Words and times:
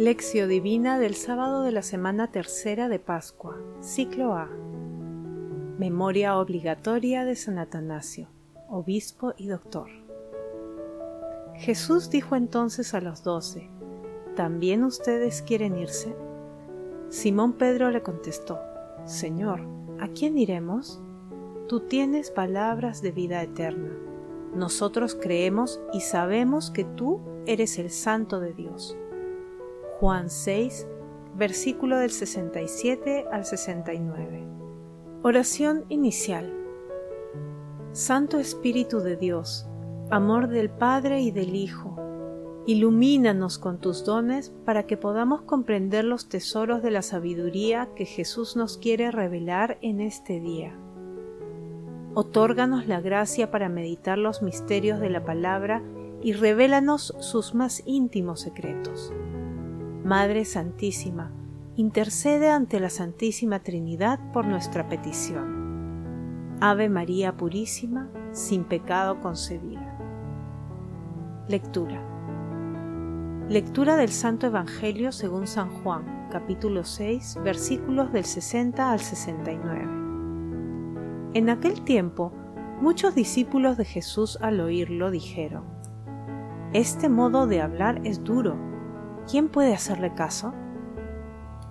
Lección 0.00 0.48
Divina 0.48 0.98
del 0.98 1.14
sábado 1.14 1.62
de 1.62 1.72
la 1.72 1.82
semana 1.82 2.32
tercera 2.32 2.88
de 2.88 2.98
Pascua, 2.98 3.58
ciclo 3.82 4.32
A. 4.32 4.48
Memoria 5.78 6.38
obligatoria 6.38 7.26
de 7.26 7.36
San 7.36 7.58
Atanasio, 7.58 8.28
obispo 8.70 9.34
y 9.36 9.48
doctor. 9.48 9.90
Jesús 11.54 12.08
dijo 12.08 12.34
entonces 12.34 12.94
a 12.94 13.02
los 13.02 13.24
doce, 13.24 13.68
¿también 14.36 14.84
ustedes 14.84 15.42
quieren 15.42 15.76
irse? 15.76 16.16
Simón 17.10 17.52
Pedro 17.58 17.90
le 17.90 18.02
contestó, 18.02 18.58
Señor, 19.04 19.60
¿a 20.00 20.08
quién 20.08 20.38
iremos? 20.38 20.98
Tú 21.68 21.80
tienes 21.80 22.30
palabras 22.30 23.02
de 23.02 23.12
vida 23.12 23.42
eterna. 23.42 23.90
Nosotros 24.54 25.14
creemos 25.14 25.78
y 25.92 26.00
sabemos 26.00 26.70
que 26.70 26.84
tú 26.84 27.20
eres 27.44 27.78
el 27.78 27.90
Santo 27.90 28.40
de 28.40 28.54
Dios. 28.54 28.96
Juan 30.00 30.30
6, 30.30 30.88
versículo 31.36 31.98
del 31.98 32.10
67 32.10 33.26
al 33.30 33.44
69. 33.44 34.46
Oración 35.22 35.84
inicial. 35.90 36.50
Santo 37.92 38.38
Espíritu 38.38 39.00
de 39.00 39.18
Dios, 39.18 39.68
amor 40.08 40.48
del 40.48 40.70
Padre 40.70 41.20
y 41.20 41.32
del 41.32 41.54
Hijo, 41.54 41.98
ilumínanos 42.66 43.58
con 43.58 43.78
tus 43.78 44.02
dones 44.06 44.54
para 44.64 44.86
que 44.86 44.96
podamos 44.96 45.42
comprender 45.42 46.06
los 46.06 46.30
tesoros 46.30 46.82
de 46.82 46.92
la 46.92 47.02
sabiduría 47.02 47.90
que 47.94 48.06
Jesús 48.06 48.56
nos 48.56 48.78
quiere 48.78 49.10
revelar 49.10 49.76
en 49.82 50.00
este 50.00 50.40
día. 50.40 50.72
Otórganos 52.14 52.86
la 52.86 53.02
gracia 53.02 53.50
para 53.50 53.68
meditar 53.68 54.16
los 54.16 54.40
misterios 54.40 54.98
de 54.98 55.10
la 55.10 55.26
palabra 55.26 55.82
y 56.22 56.32
revélanos 56.32 57.14
sus 57.18 57.54
más 57.54 57.82
íntimos 57.84 58.40
secretos. 58.40 59.12
Madre 60.10 60.44
Santísima, 60.44 61.30
intercede 61.76 62.50
ante 62.50 62.80
la 62.80 62.90
Santísima 62.90 63.60
Trinidad 63.60 64.18
por 64.32 64.44
nuestra 64.44 64.88
petición. 64.88 66.56
Ave 66.60 66.88
María 66.88 67.36
Purísima, 67.36 68.10
sin 68.32 68.64
pecado 68.64 69.20
concebida. 69.20 69.96
Lectura. 71.46 72.02
Lectura 73.48 73.94
del 73.94 74.08
Santo 74.08 74.48
Evangelio 74.48 75.12
según 75.12 75.46
San 75.46 75.70
Juan, 75.70 76.26
capítulo 76.32 76.82
6, 76.82 77.38
versículos 77.44 78.12
del 78.12 78.24
60 78.24 78.90
al 78.90 78.98
69. 78.98 79.84
En 81.34 81.50
aquel 81.50 81.82
tiempo, 81.82 82.32
muchos 82.80 83.14
discípulos 83.14 83.76
de 83.76 83.84
Jesús 83.84 84.38
al 84.40 84.58
oírlo 84.58 85.12
dijeron, 85.12 85.62
Este 86.72 87.08
modo 87.08 87.46
de 87.46 87.60
hablar 87.60 88.00
es 88.02 88.24
duro 88.24 88.69
¿quién 89.28 89.48
puede 89.48 89.74
hacerle 89.74 90.14
caso? 90.14 90.52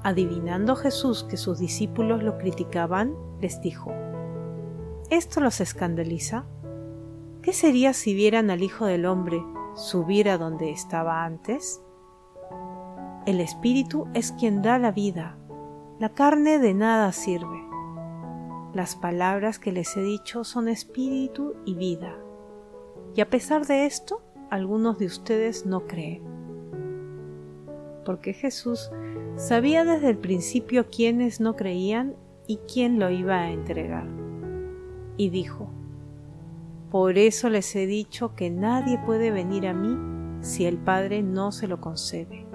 Adivinando 0.03 0.75
Jesús 0.75 1.23
que 1.23 1.37
sus 1.37 1.59
discípulos 1.59 2.23
lo 2.23 2.37
criticaban, 2.37 3.15
les 3.41 3.61
dijo, 3.61 3.91
¿Esto 5.09 5.41
los 5.41 5.59
escandaliza? 5.59 6.45
¿Qué 7.41 7.53
sería 7.53 7.93
si 7.93 8.13
vieran 8.13 8.49
al 8.49 8.63
Hijo 8.63 8.85
del 8.85 9.05
Hombre 9.05 9.43
subir 9.75 10.29
a 10.29 10.37
donde 10.37 10.71
estaba 10.71 11.25
antes? 11.25 11.81
El 13.25 13.41
Espíritu 13.41 14.07
es 14.13 14.31
quien 14.31 14.61
da 14.61 14.79
la 14.79 14.91
vida, 14.91 15.37
la 15.99 16.09
carne 16.09 16.59
de 16.59 16.73
nada 16.73 17.11
sirve. 17.11 17.67
Las 18.73 18.95
palabras 18.95 19.59
que 19.59 19.71
les 19.71 19.97
he 19.97 20.01
dicho 20.01 20.43
son 20.43 20.69
espíritu 20.69 21.55
y 21.65 21.75
vida. 21.75 22.15
Y 23.15 23.21
a 23.21 23.29
pesar 23.29 23.65
de 23.65 23.85
esto, 23.85 24.21
algunos 24.49 24.97
de 24.99 25.07
ustedes 25.07 25.65
no 25.65 25.87
creen 25.87 26.38
porque 28.05 28.33
Jesús 28.33 28.91
sabía 29.35 29.85
desde 29.85 30.09
el 30.09 30.17
principio 30.17 30.87
quiénes 30.89 31.39
no 31.39 31.55
creían 31.55 32.15
y 32.47 32.57
quién 32.71 32.99
lo 32.99 33.09
iba 33.09 33.35
a 33.35 33.51
entregar. 33.51 34.07
Y 35.17 35.29
dijo, 35.29 35.69
Por 36.89 37.17
eso 37.17 37.49
les 37.49 37.75
he 37.75 37.85
dicho 37.85 38.35
que 38.35 38.49
nadie 38.49 38.97
puede 39.05 39.31
venir 39.31 39.67
a 39.67 39.73
mí 39.73 39.97
si 40.41 40.65
el 40.65 40.77
Padre 40.77 41.21
no 41.21 41.51
se 41.51 41.67
lo 41.67 41.79
concede. 41.81 42.47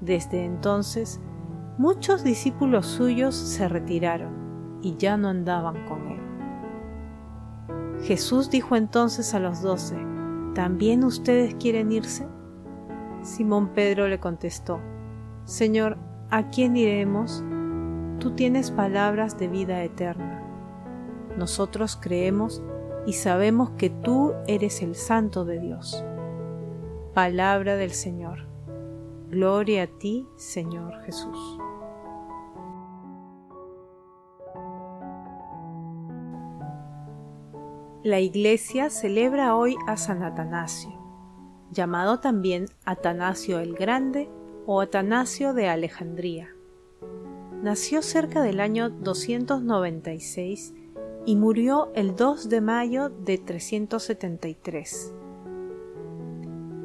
Desde 0.00 0.44
entonces, 0.44 1.20
muchos 1.78 2.24
discípulos 2.24 2.86
suyos 2.86 3.34
se 3.34 3.68
retiraron 3.68 4.78
y 4.82 4.96
ya 4.96 5.16
no 5.16 5.28
andaban 5.28 5.86
con 5.86 6.08
él. 6.08 6.20
Jesús 8.02 8.50
dijo 8.50 8.76
entonces 8.76 9.32
a 9.32 9.40
los 9.40 9.62
doce, 9.62 9.96
¿también 10.54 11.04
ustedes 11.04 11.54
quieren 11.54 11.90
irse? 11.90 12.26
Simón 13.24 13.68
Pedro 13.68 14.06
le 14.06 14.20
contestó, 14.20 14.80
Señor, 15.46 15.96
¿a 16.30 16.50
quién 16.50 16.76
iremos? 16.76 17.42
Tú 18.20 18.32
tienes 18.32 18.70
palabras 18.70 19.38
de 19.38 19.48
vida 19.48 19.82
eterna. 19.82 20.42
Nosotros 21.38 21.98
creemos 22.00 22.62
y 23.06 23.14
sabemos 23.14 23.70
que 23.78 23.88
tú 23.88 24.34
eres 24.46 24.82
el 24.82 24.94
Santo 24.94 25.46
de 25.46 25.58
Dios. 25.58 26.04
Palabra 27.14 27.76
del 27.76 27.92
Señor. 27.92 28.46
Gloria 29.30 29.84
a 29.84 29.86
ti, 29.86 30.28
Señor 30.36 31.02
Jesús. 31.04 31.58
La 38.02 38.20
Iglesia 38.20 38.90
celebra 38.90 39.56
hoy 39.56 39.76
a 39.86 39.96
San 39.96 40.22
Atanasio 40.22 41.03
llamado 41.74 42.20
también 42.20 42.66
Atanasio 42.86 43.58
el 43.58 43.74
Grande 43.74 44.30
o 44.64 44.80
Atanasio 44.80 45.52
de 45.52 45.68
Alejandría. 45.68 46.48
Nació 47.62 48.00
cerca 48.00 48.42
del 48.42 48.60
año 48.60 48.88
296 48.88 50.74
y 51.26 51.36
murió 51.36 51.90
el 51.94 52.16
2 52.16 52.48
de 52.48 52.60
mayo 52.60 53.08
de 53.10 53.38
373. 53.38 55.12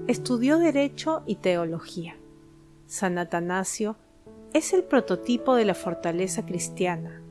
Estudió 0.08 0.58
Derecho 0.58 1.24
y 1.26 1.36
Teología. 1.36 2.18
San 2.88 3.18
Atanasio 3.18 3.96
es 4.54 4.74
el 4.74 4.84
prototipo 4.84 5.56
de 5.56 5.66
la 5.66 5.76
fortaleza 5.76 6.46
cristiana. 6.46 7.22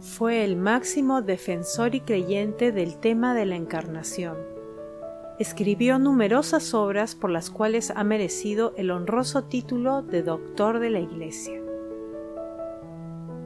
Fue 0.00 0.44
el 0.44 0.56
máximo 0.56 1.22
defensor 1.22 1.94
y 1.94 2.00
creyente 2.00 2.70
del 2.70 2.98
tema 2.98 3.34
de 3.34 3.46
la 3.46 3.56
encarnación 3.56 4.55
Escribió 5.38 5.98
numerosas 5.98 6.72
obras 6.72 7.14
por 7.14 7.28
las 7.28 7.50
cuales 7.50 7.92
ha 7.94 8.04
merecido 8.04 8.72
el 8.78 8.90
honroso 8.90 9.44
título 9.44 10.00
de 10.00 10.22
Doctor 10.22 10.78
de 10.80 10.88
la 10.88 11.00
Iglesia. 11.00 11.60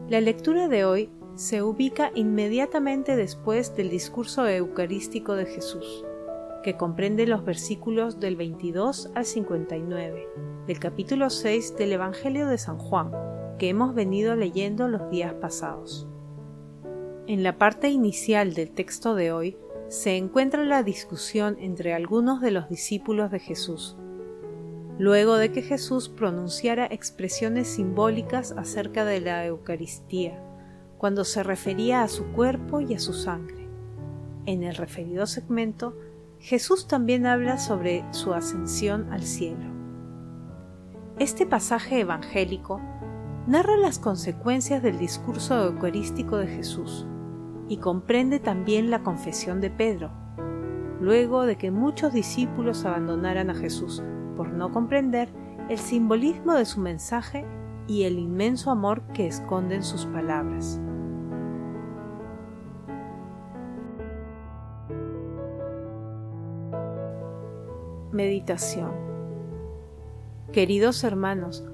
La 0.09 0.21
lectura 0.21 0.69
de 0.69 0.85
hoy 0.85 1.11
se 1.35 1.63
ubica 1.63 2.13
inmediatamente 2.15 3.17
después 3.17 3.75
del 3.75 3.91
discurso 3.91 4.47
eucarístico 4.47 5.35
de 5.35 5.47
Jesús, 5.47 6.05
que 6.63 6.77
comprende 6.77 7.27
los 7.27 7.45
versículos 7.45 8.21
del 8.21 8.37
22 8.37 9.11
al 9.17 9.25
59 9.25 10.29
del 10.69 10.79
capítulo 10.79 11.29
6 11.29 11.77
del 11.77 11.93
Evangelio 11.95 12.47
de 12.47 12.59
San 12.59 12.79
Juan, 12.79 13.11
que 13.59 13.69
hemos 13.69 13.97
venido 13.97 14.37
leyendo 14.37 14.87
los 14.87 15.11
días 15.11 15.35
pasados. 15.35 16.07
En 17.27 17.43
la 17.43 17.59
parte 17.59 17.89
inicial 17.89 18.55
del 18.55 18.71
texto 18.71 19.17
de 19.17 19.33
hoy 19.33 19.57
se 19.91 20.17
encuentra 20.17 20.63
la 20.63 20.85
discusión 20.85 21.57
entre 21.59 21.95
algunos 21.95 22.41
de 22.41 22.53
los 22.53 22.69
discípulos 22.69 23.33
de 23.33 23.41
Jesús, 23.41 23.97
luego 25.01 25.35
de 25.35 25.51
que 25.51 25.63
Jesús 25.63 26.09
pronunciara 26.09 26.87
expresiones 26.87 27.67
simbólicas 27.67 28.53
acerca 28.53 29.05
de 29.05 29.21
la 29.21 29.45
Eucaristía, 29.45 30.41
cuando 30.97 31.25
se 31.25 31.43
refería 31.43 32.05
a 32.05 32.09
su 32.09 32.27
cuerpo 32.27 32.81
y 32.81 32.95
a 32.95 33.01
su 33.01 33.13
sangre. 33.13 33.67
En 34.47 34.63
el 34.63 34.77
referido 34.77 35.27
segmento, 35.27 35.97
Jesús 36.39 36.87
también 36.87 37.27
habla 37.27 37.59
sobre 37.59 38.05
su 38.13 38.33
ascensión 38.33 39.13
al 39.13 39.25
cielo. 39.25 39.75
Este 41.19 41.47
pasaje 41.47 41.99
evangélico 41.99 42.81
narra 43.49 43.77
las 43.77 43.99
consecuencias 43.99 44.85
del 44.85 45.01
discurso 45.01 45.61
eucarístico 45.65 46.37
de 46.37 46.47
Jesús, 46.47 47.09
y 47.71 47.77
comprende 47.77 48.41
también 48.41 48.91
la 48.91 49.05
confesión 49.05 49.61
de 49.61 49.71
Pedro, 49.71 50.11
luego 51.01 51.47
de 51.47 51.57
que 51.57 51.71
muchos 51.71 52.13
discípulos 52.13 52.85
abandonaran 52.85 53.49
a 53.49 53.55
Jesús 53.55 54.03
por 54.37 54.51
no 54.51 54.73
comprender 54.73 55.29
el 55.69 55.79
simbolismo 55.79 56.55
de 56.55 56.65
su 56.65 56.81
mensaje 56.81 57.47
y 57.87 58.03
el 58.03 58.19
inmenso 58.19 58.73
amor 58.73 59.03
que 59.15 59.29
esconden 59.29 59.85
sus 59.85 60.05
palabras. 60.07 60.81
Meditación 68.11 68.91
Queridos 70.53 71.05
hermanos, 71.05 71.65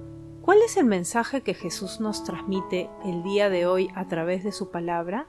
¿cuál 0.43 0.59
es 0.59 0.77
el 0.77 0.85
mensaje 0.85 1.41
que 1.41 1.55
Jesús 1.55 2.01
nos 2.01 2.23
transmite 2.23 2.91
el 3.07 3.23
día 3.23 3.49
de 3.49 3.65
hoy 3.65 3.89
a 3.95 4.07
través 4.09 4.45
de 4.45 4.53
su 4.53 4.71
palabra? 4.71 5.27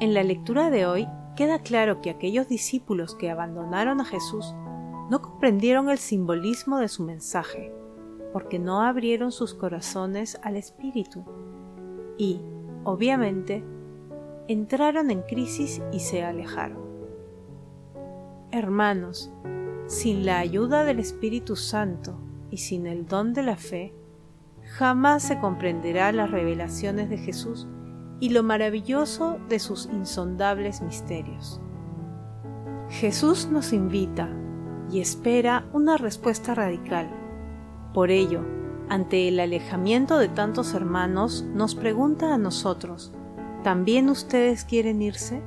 En 0.00 0.14
la 0.14 0.22
lectura 0.22 0.70
de 0.70 0.86
hoy 0.86 1.06
queda 1.36 1.58
claro 1.58 2.00
que 2.00 2.08
aquellos 2.08 2.48
discípulos 2.48 3.14
que 3.14 3.28
abandonaron 3.28 4.00
a 4.00 4.06
Jesús 4.06 4.54
no 5.10 5.20
comprendieron 5.20 5.90
el 5.90 5.98
simbolismo 5.98 6.78
de 6.78 6.88
su 6.88 7.02
mensaje, 7.04 7.70
porque 8.32 8.58
no 8.58 8.80
abrieron 8.80 9.30
sus 9.30 9.52
corazones 9.52 10.40
al 10.42 10.56
Espíritu 10.56 11.22
y, 12.16 12.40
obviamente, 12.84 13.62
entraron 14.48 15.10
en 15.10 15.20
crisis 15.20 15.82
y 15.92 16.00
se 16.00 16.24
alejaron. 16.24 16.80
Hermanos, 18.52 19.30
sin 19.86 20.24
la 20.24 20.38
ayuda 20.38 20.84
del 20.84 20.98
Espíritu 20.98 21.56
Santo 21.56 22.18
y 22.50 22.56
sin 22.56 22.86
el 22.86 23.04
don 23.04 23.34
de 23.34 23.42
la 23.42 23.56
fe, 23.56 23.92
jamás 24.78 25.24
se 25.24 25.38
comprenderá 25.40 26.10
las 26.10 26.30
revelaciones 26.30 27.10
de 27.10 27.18
Jesús 27.18 27.68
y 28.20 28.28
lo 28.30 28.42
maravilloso 28.42 29.38
de 29.48 29.58
sus 29.58 29.86
insondables 29.86 30.82
misterios. 30.82 31.60
Jesús 32.90 33.48
nos 33.50 33.72
invita 33.72 34.28
y 34.90 35.00
espera 35.00 35.64
una 35.72 35.96
respuesta 35.96 36.54
radical. 36.54 37.08
Por 37.94 38.10
ello, 38.10 38.44
ante 38.88 39.28
el 39.28 39.40
alejamiento 39.40 40.18
de 40.18 40.28
tantos 40.28 40.74
hermanos, 40.74 41.44
nos 41.54 41.74
pregunta 41.74 42.34
a 42.34 42.38
nosotros, 42.38 43.12
¿también 43.62 44.08
ustedes 44.08 44.64
quieren 44.64 45.00
irse? 45.00 45.42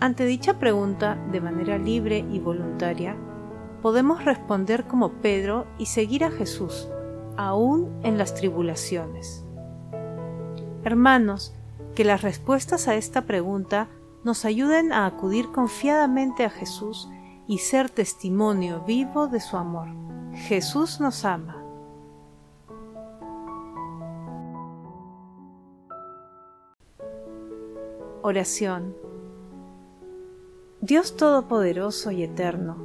Ante 0.00 0.24
dicha 0.26 0.58
pregunta, 0.58 1.16
de 1.30 1.40
manera 1.40 1.78
libre 1.78 2.26
y 2.32 2.40
voluntaria, 2.40 3.16
podemos 3.80 4.24
responder 4.24 4.84
como 4.84 5.12
Pedro 5.22 5.66
y 5.78 5.86
seguir 5.86 6.24
a 6.24 6.32
Jesús, 6.32 6.88
aún 7.36 7.88
en 8.02 8.18
las 8.18 8.34
tribulaciones. 8.34 9.44
Hermanos, 10.82 11.54
que 11.94 12.04
las 12.04 12.22
respuestas 12.22 12.88
a 12.88 12.94
esta 12.94 13.22
pregunta 13.22 13.88
nos 14.24 14.44
ayuden 14.44 14.92
a 14.92 15.06
acudir 15.06 15.50
confiadamente 15.50 16.44
a 16.44 16.50
Jesús 16.50 17.08
y 17.46 17.58
ser 17.58 17.90
testimonio 17.90 18.82
vivo 18.86 19.26
de 19.26 19.40
su 19.40 19.56
amor. 19.56 19.88
Jesús 20.34 21.00
nos 21.00 21.24
ama. 21.24 21.58
Oración 28.22 28.94
Dios 30.84 31.16
Todopoderoso 31.16 32.10
y 32.10 32.24
Eterno, 32.24 32.76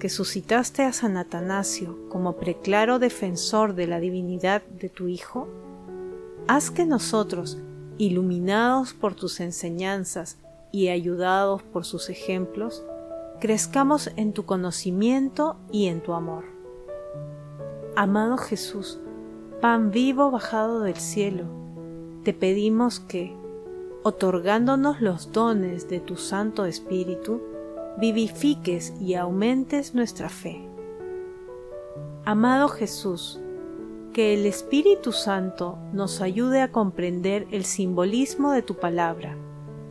que 0.00 0.08
suscitaste 0.08 0.82
a 0.82 0.92
San 0.92 1.16
Atanasio 1.16 2.08
como 2.08 2.36
preclaro 2.36 2.98
defensor 2.98 3.76
de 3.76 3.86
la 3.86 4.00
divinidad 4.00 4.62
de 4.62 4.88
tu 4.88 5.06
Hijo, 5.06 5.46
haz 6.48 6.72
que 6.72 6.84
nosotros, 6.84 7.58
iluminados 7.98 8.94
por 8.94 9.14
tus 9.14 9.40
enseñanzas 9.40 10.38
y 10.70 10.88
ayudados 10.88 11.62
por 11.62 11.84
sus 11.84 12.08
ejemplos, 12.08 12.84
crezcamos 13.40 14.10
en 14.16 14.32
tu 14.32 14.44
conocimiento 14.44 15.56
y 15.70 15.86
en 15.86 16.00
tu 16.00 16.14
amor. 16.14 16.44
Amado 17.96 18.38
Jesús, 18.38 19.00
pan 19.60 19.90
vivo 19.90 20.30
bajado 20.30 20.80
del 20.80 20.96
cielo, 20.96 21.44
te 22.24 22.32
pedimos 22.32 23.00
que, 23.00 23.36
otorgándonos 24.02 25.00
los 25.00 25.32
dones 25.32 25.88
de 25.88 26.00
tu 26.00 26.16
Santo 26.16 26.64
Espíritu, 26.64 27.42
vivifiques 27.98 28.94
y 29.00 29.14
aumentes 29.14 29.94
nuestra 29.94 30.28
fe. 30.28 30.66
Amado 32.24 32.68
Jesús, 32.68 33.41
que 34.12 34.34
el 34.34 34.46
Espíritu 34.46 35.12
Santo 35.12 35.78
nos 35.92 36.20
ayude 36.20 36.60
a 36.60 36.70
comprender 36.70 37.46
el 37.50 37.64
simbolismo 37.64 38.52
de 38.52 38.62
tu 38.62 38.76
palabra 38.76 39.36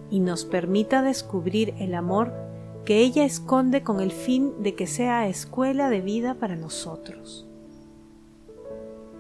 y 0.10 0.20
nos 0.20 0.46
permita 0.46 1.02
descubrir 1.02 1.74
el 1.80 1.96
amor 1.96 2.34
que 2.86 3.00
ella 3.00 3.26
esconde 3.26 3.84
con 3.84 4.00
el 4.00 4.12
fin 4.12 4.64
de 4.64 4.76
que 4.76 4.88
sea 4.88 5.28
escuela 5.28 5.90
de 5.90 6.02
vida 6.02 6.36
para 6.36 6.56
nosotros. 6.56 7.48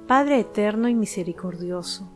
Padre 0.07 0.39
eterno 0.39 0.89
y 0.89 0.95
misericordioso, 0.95 2.09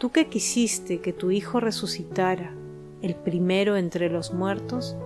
Tú 0.00 0.08
que 0.08 0.28
quisiste 0.28 1.02
que 1.02 1.12
tu 1.12 1.30
Hijo 1.30 1.60
resucitara, 1.60 2.54
el 3.02 3.14
primero 3.14 3.76
entre 3.76 4.08
los 4.08 4.32
muertos, 4.32 4.96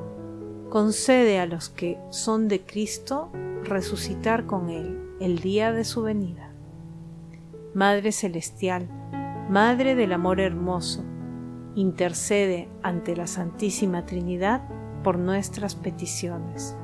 concede 0.71 1.41
a 1.41 1.47
los 1.47 1.69
que 1.69 1.99
son 2.11 2.47
de 2.47 2.61
Cristo 2.61 3.29
resucitar 3.65 4.47
con 4.47 4.71
Él 4.71 5.17
el 5.21 5.41
día 5.41 5.73
de 5.73 5.83
su 5.83 6.03
venida. 6.03 6.44
Madre 7.75 8.13
Celestial, 8.13 8.89
Madre 9.51 9.97
del 9.97 10.13
Amor 10.13 10.39
Hermoso, 10.39 11.03
intercede 11.75 12.69
ante 12.85 13.17
la 13.17 13.27
Santísima 13.27 14.07
Trinidad 14.07 14.63
por 15.03 15.19
nuestras 15.19 15.75
peticiones. 15.75 16.77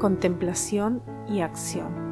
Contemplación 0.00 1.04
y 1.28 1.42
acción. 1.42 2.08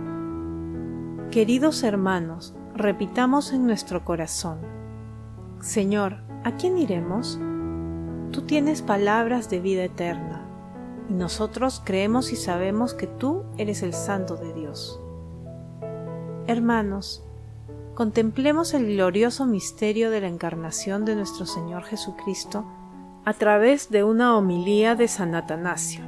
Queridos 1.32 1.82
hermanos, 1.82 2.55
repitamos 2.76 3.52
en 3.52 3.67
nuestro 3.67 4.05
corazón, 4.05 4.61
Señor, 5.58 6.19
¿a 6.44 6.52
quién 6.52 6.79
iremos? 6.79 7.40
Tú 8.31 8.43
tienes 8.43 8.82
palabras 8.82 9.50
de 9.50 9.58
vida 9.58 9.82
eterna, 9.82 10.36
y 11.08 11.12
nosotros 11.12 11.82
creemos 11.85 12.32
y 12.32 12.37
sabemos 12.37 12.94
que 12.94 13.06
tú 13.06 13.44
eres 13.58 13.82
el 13.82 13.93
Santo 13.93 14.37
de 14.37 14.53
Dios. 14.53 15.00
Hermanos, 16.47 17.25
contemplemos 17.94 18.75
el 18.75 18.87
glorioso 18.87 19.47
misterio 19.47 20.11
de 20.11 20.20
la 20.20 20.29
encarnación 20.29 21.05
de 21.05 21.17
nuestro 21.17 21.47
Señor 21.47 21.85
Jesucristo 21.85 22.64
a 23.25 23.32
través 23.32 23.91
de 23.91 24.05
una 24.05 24.37
homilía 24.37 24.94
de 24.94 25.08
San 25.08 25.35
Atanasio. 25.35 26.05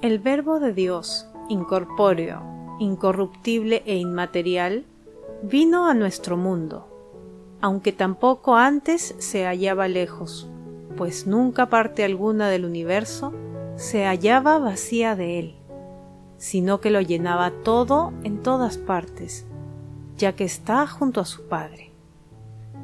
El 0.00 0.18
Verbo 0.18 0.60
de 0.60 0.72
Dios, 0.72 1.26
incorpóreo, 1.48 2.76
incorruptible 2.78 3.82
e 3.84 3.96
inmaterial, 3.96 4.84
vino 5.42 5.88
a 5.88 5.94
nuestro 5.94 6.36
mundo, 6.36 6.86
aunque 7.60 7.92
tampoco 7.92 8.56
antes 8.56 9.14
se 9.18 9.44
hallaba 9.44 9.88
lejos, 9.88 10.48
pues 10.96 11.26
nunca 11.26 11.70
parte 11.70 12.04
alguna 12.04 12.48
del 12.48 12.64
universo 12.64 13.32
se 13.76 14.04
hallaba 14.04 14.58
vacía 14.58 15.16
de 15.16 15.38
él, 15.38 15.56
sino 16.36 16.80
que 16.80 16.90
lo 16.90 17.00
llenaba 17.00 17.50
todo 17.64 18.12
en 18.24 18.42
todas 18.42 18.78
partes, 18.78 19.46
ya 20.16 20.34
que 20.34 20.44
está 20.44 20.86
junto 20.86 21.20
a 21.20 21.24
su 21.24 21.48
Padre. 21.48 21.92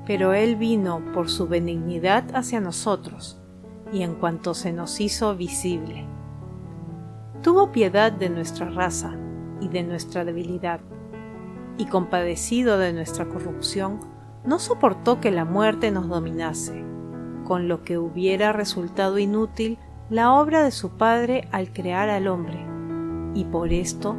Pero 0.06 0.32
él 0.32 0.56
vino 0.56 1.02
por 1.12 1.28
su 1.28 1.48
benignidad 1.48 2.24
hacia 2.34 2.60
nosotros, 2.60 3.38
y 3.92 4.02
en 4.02 4.14
cuanto 4.14 4.54
se 4.54 4.72
nos 4.72 5.00
hizo 5.00 5.36
visible. 5.36 6.06
Tuvo 7.42 7.72
piedad 7.72 8.12
de 8.12 8.30
nuestra 8.30 8.68
raza, 8.70 9.16
y 9.60 9.68
de 9.68 9.82
nuestra 9.82 10.24
debilidad, 10.24 10.80
y 11.78 11.86
compadecido 11.86 12.78
de 12.78 12.92
nuestra 12.92 13.26
corrupción, 13.26 14.00
no 14.44 14.58
soportó 14.58 15.20
que 15.20 15.30
la 15.30 15.44
muerte 15.44 15.90
nos 15.90 16.08
dominase, 16.08 16.84
con 17.46 17.68
lo 17.68 17.84
que 17.84 17.96
hubiera 17.96 18.52
resultado 18.52 19.18
inútil 19.18 19.78
la 20.10 20.34
obra 20.34 20.62
de 20.62 20.70
su 20.70 20.90
Padre 20.90 21.48
al 21.52 21.72
crear 21.72 22.10
al 22.10 22.28
hombre, 22.28 22.58
y 23.34 23.44
por 23.44 23.72
esto 23.72 24.16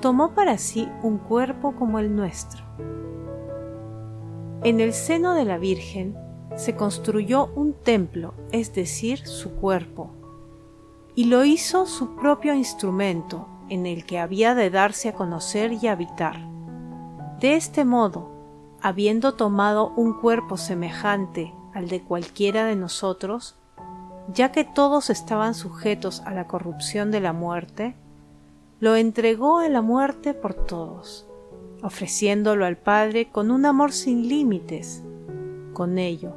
tomó 0.00 0.34
para 0.34 0.58
sí 0.58 0.88
un 1.02 1.18
cuerpo 1.18 1.74
como 1.76 1.98
el 1.98 2.14
nuestro. 2.14 2.64
En 4.62 4.80
el 4.80 4.92
seno 4.92 5.34
de 5.34 5.44
la 5.44 5.58
Virgen 5.58 6.16
se 6.56 6.74
construyó 6.74 7.50
un 7.54 7.72
templo, 7.72 8.34
es 8.52 8.74
decir, 8.74 9.26
su 9.26 9.52
cuerpo, 9.52 10.10
y 11.14 11.24
lo 11.26 11.44
hizo 11.44 11.86
su 11.86 12.16
propio 12.16 12.54
instrumento, 12.54 13.48
en 13.68 13.86
el 13.86 14.04
que 14.06 14.18
había 14.18 14.54
de 14.54 14.70
darse 14.70 15.08
a 15.08 15.14
conocer 15.14 15.72
y 15.72 15.88
habitar. 15.88 16.36
De 17.40 17.54
este 17.54 17.84
modo, 17.84 18.30
habiendo 18.80 19.34
tomado 19.34 19.92
un 19.96 20.14
cuerpo 20.14 20.56
semejante 20.56 21.52
al 21.76 21.88
de 21.90 22.02
cualquiera 22.02 22.64
de 22.64 22.74
nosotros, 22.74 23.54
ya 24.32 24.50
que 24.50 24.64
todos 24.64 25.10
estaban 25.10 25.54
sujetos 25.54 26.22
a 26.24 26.32
la 26.32 26.46
corrupción 26.46 27.10
de 27.10 27.20
la 27.20 27.34
muerte, 27.34 27.94
lo 28.80 28.96
entregó 28.96 29.58
a 29.58 29.68
la 29.68 29.82
muerte 29.82 30.32
por 30.32 30.54
todos, 30.54 31.28
ofreciéndolo 31.82 32.64
al 32.64 32.78
Padre 32.78 33.30
con 33.30 33.50
un 33.50 33.66
amor 33.66 33.92
sin 33.92 34.26
límites. 34.26 35.02
Con 35.74 35.98
ello, 35.98 36.32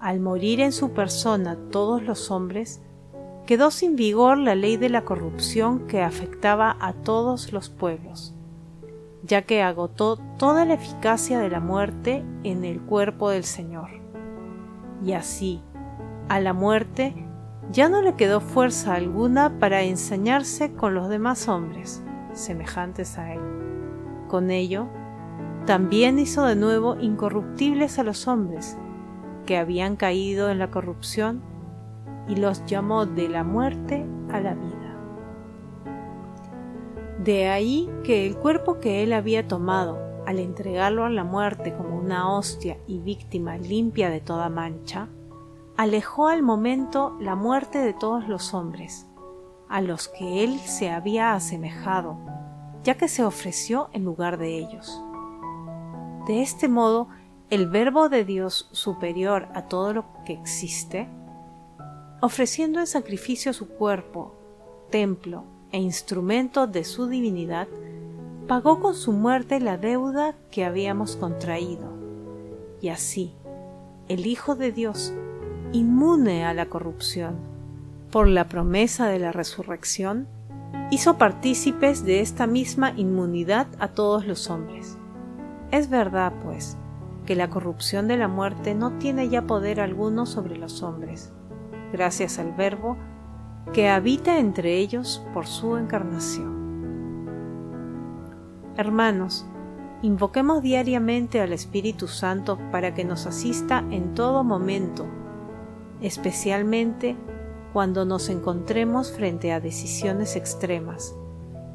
al 0.00 0.18
morir 0.18 0.58
en 0.58 0.72
su 0.72 0.90
persona 0.90 1.56
todos 1.70 2.02
los 2.02 2.32
hombres, 2.32 2.82
quedó 3.46 3.70
sin 3.70 3.94
vigor 3.94 4.36
la 4.36 4.56
ley 4.56 4.78
de 4.78 4.88
la 4.88 5.04
corrupción 5.04 5.86
que 5.86 6.02
afectaba 6.02 6.76
a 6.80 6.92
todos 6.92 7.52
los 7.52 7.68
pueblos, 7.68 8.34
ya 9.22 9.42
que 9.42 9.62
agotó 9.62 10.16
toda 10.38 10.64
la 10.64 10.74
eficacia 10.74 11.38
de 11.38 11.50
la 11.50 11.60
muerte 11.60 12.24
en 12.42 12.64
el 12.64 12.80
cuerpo 12.80 13.30
del 13.30 13.44
Señor. 13.44 14.01
Y 15.04 15.12
así, 15.12 15.62
a 16.28 16.40
la 16.40 16.52
muerte 16.52 17.14
ya 17.70 17.88
no 17.88 18.02
le 18.02 18.14
quedó 18.14 18.40
fuerza 18.40 18.94
alguna 18.94 19.58
para 19.58 19.82
ensañarse 19.82 20.72
con 20.74 20.94
los 20.94 21.08
demás 21.08 21.48
hombres, 21.48 22.02
semejantes 22.32 23.18
a 23.18 23.32
él. 23.34 23.40
Con 24.28 24.50
ello, 24.50 24.88
también 25.66 26.18
hizo 26.18 26.44
de 26.44 26.56
nuevo 26.56 26.96
incorruptibles 27.00 27.98
a 27.98 28.02
los 28.02 28.26
hombres, 28.28 28.76
que 29.46 29.56
habían 29.56 29.96
caído 29.96 30.50
en 30.50 30.58
la 30.58 30.70
corrupción 30.70 31.42
y 32.28 32.36
los 32.36 32.64
llamó 32.66 33.06
de 33.06 33.28
la 33.28 33.44
muerte 33.44 34.06
a 34.30 34.40
la 34.40 34.54
vida. 34.54 34.96
De 37.22 37.48
ahí 37.48 37.88
que 38.04 38.26
el 38.26 38.36
cuerpo 38.36 38.80
que 38.80 39.02
él 39.02 39.12
había 39.12 39.46
tomado, 39.46 39.98
al 40.26 40.38
entregarlo 40.38 41.04
a 41.04 41.10
la 41.10 41.24
muerte 41.24 41.74
como 41.74 41.96
una 41.96 42.32
hostia 42.32 42.78
y 42.86 42.98
víctima 42.98 43.56
limpia 43.56 44.10
de 44.10 44.20
toda 44.20 44.48
mancha, 44.48 45.08
alejó 45.76 46.28
al 46.28 46.42
momento 46.42 47.16
la 47.20 47.34
muerte 47.34 47.78
de 47.78 47.92
todos 47.92 48.28
los 48.28 48.54
hombres, 48.54 49.06
a 49.68 49.80
los 49.80 50.08
que 50.08 50.44
él 50.44 50.58
se 50.60 50.90
había 50.90 51.34
asemejado, 51.34 52.18
ya 52.84 52.96
que 52.96 53.08
se 53.08 53.24
ofreció 53.24 53.88
en 53.92 54.04
lugar 54.04 54.38
de 54.38 54.58
ellos. 54.58 55.02
De 56.26 56.42
este 56.42 56.68
modo, 56.68 57.08
el 57.50 57.68
Verbo 57.68 58.08
de 58.08 58.24
Dios 58.24 58.68
superior 58.72 59.48
a 59.54 59.62
todo 59.62 59.92
lo 59.92 60.04
que 60.24 60.32
existe, 60.32 61.08
ofreciendo 62.20 62.80
en 62.80 62.86
sacrificio 62.86 63.52
su 63.52 63.68
cuerpo, 63.68 64.34
templo 64.90 65.44
e 65.72 65.78
instrumento 65.78 66.66
de 66.66 66.84
su 66.84 67.08
divinidad, 67.08 67.66
pagó 68.46 68.80
con 68.80 68.94
su 68.94 69.12
muerte 69.12 69.60
la 69.60 69.78
deuda 69.78 70.34
que 70.50 70.64
habíamos 70.64 71.16
contraído, 71.16 71.92
y 72.80 72.88
así 72.88 73.34
el 74.08 74.26
Hijo 74.26 74.56
de 74.56 74.72
Dios, 74.72 75.14
inmune 75.72 76.44
a 76.44 76.52
la 76.52 76.66
corrupción, 76.66 77.36
por 78.10 78.28
la 78.28 78.48
promesa 78.48 79.06
de 79.06 79.18
la 79.18 79.32
resurrección, 79.32 80.28
hizo 80.90 81.16
partícipes 81.16 82.04
de 82.04 82.20
esta 82.20 82.46
misma 82.46 82.92
inmunidad 82.96 83.68
a 83.78 83.88
todos 83.88 84.26
los 84.26 84.50
hombres. 84.50 84.98
Es 85.70 85.88
verdad, 85.88 86.34
pues, 86.42 86.76
que 87.24 87.36
la 87.36 87.48
corrupción 87.48 88.08
de 88.08 88.18
la 88.18 88.28
muerte 88.28 88.74
no 88.74 88.98
tiene 88.98 89.28
ya 89.28 89.46
poder 89.46 89.80
alguno 89.80 90.26
sobre 90.26 90.58
los 90.58 90.82
hombres, 90.82 91.32
gracias 91.92 92.38
al 92.38 92.52
Verbo 92.52 92.98
que 93.72 93.88
habita 93.88 94.38
entre 94.38 94.76
ellos 94.76 95.24
por 95.32 95.46
su 95.46 95.76
encarnación. 95.76 96.61
Hermanos, 98.76 99.44
invoquemos 100.00 100.62
diariamente 100.62 101.40
al 101.40 101.52
Espíritu 101.52 102.08
Santo 102.08 102.58
para 102.70 102.94
que 102.94 103.04
nos 103.04 103.26
asista 103.26 103.84
en 103.90 104.14
todo 104.14 104.44
momento, 104.44 105.06
especialmente 106.00 107.16
cuando 107.72 108.04
nos 108.04 108.28
encontremos 108.28 109.12
frente 109.12 109.52
a 109.52 109.60
decisiones 109.60 110.36
extremas, 110.36 111.14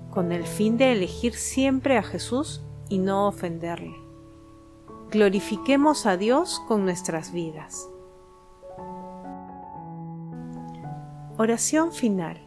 con 0.10 0.32
el 0.32 0.46
fin 0.46 0.78
de 0.78 0.92
elegir 0.92 1.34
siempre 1.34 1.98
a 1.98 2.04
Jesús 2.04 2.64
y 2.90 2.98
no 2.98 3.28
ofenderle. 3.28 3.96
Glorifiquemos 5.12 6.06
a 6.06 6.18
Dios 6.18 6.62
con 6.68 6.84
nuestras 6.84 7.32
vidas. 7.32 7.90
Oración 11.38 11.92
final. 11.92 12.47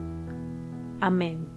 Amén. 1.01 1.50